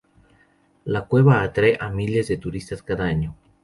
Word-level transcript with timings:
La 0.95 1.03
cueva 1.11 1.43
atrae 1.43 1.77
a 1.79 1.91
miles 1.91 2.27
de 2.29 2.37
turistas 2.37 2.81
cada 2.81 3.03
año. 3.05 3.35